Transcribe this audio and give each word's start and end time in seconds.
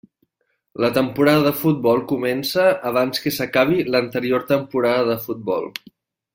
La 0.85 0.87
temporada 0.95 1.43
de 1.47 1.51
futbol 1.59 2.01
comença 2.13 2.65
abans 2.93 3.23
que 3.27 3.35
s'acabi 3.37 3.87
l'anterior 3.93 4.49
temporada 4.55 5.09
de 5.13 5.21
futbol. 5.29 5.73